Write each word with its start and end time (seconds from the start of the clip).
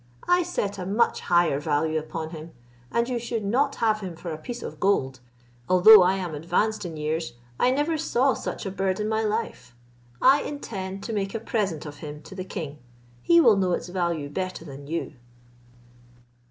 I 0.27 0.41
set 0.41 0.79
a 0.79 0.85
much 0.87 1.19
higher 1.19 1.59
value 1.59 1.99
upon 1.99 2.31
him, 2.31 2.53
and 2.91 3.07
you 3.07 3.19
should 3.19 3.45
not 3.45 3.75
have 3.75 3.99
him 3.99 4.15
for 4.15 4.31
a 4.31 4.37
piece 4.39 4.63
of 4.63 4.79
gold. 4.79 5.19
Although 5.69 6.01
I 6.01 6.15
am 6.15 6.33
advanced 6.33 6.85
in 6.85 6.97
years, 6.97 7.33
I 7.59 7.69
never 7.69 7.99
saw 7.99 8.33
such 8.33 8.65
a 8.65 8.71
bird 8.71 8.99
in 8.99 9.07
my 9.07 9.21
life. 9.23 9.75
I 10.19 10.41
intend 10.41 11.03
to 11.03 11.13
make 11.13 11.35
a 11.35 11.39
present 11.39 11.85
of 11.85 11.97
him 11.97 12.23
to 12.23 12.33
the 12.33 12.43
king; 12.43 12.79
he 13.21 13.39
will 13.39 13.57
know 13.57 13.73
its 13.73 13.89
value 13.89 14.27
better 14.27 14.65
than 14.65 14.87
you." 14.87 15.17